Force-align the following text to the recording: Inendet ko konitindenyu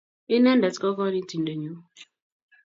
Inendet 0.35 0.75
ko 0.81 0.87
konitindenyu 0.97 1.73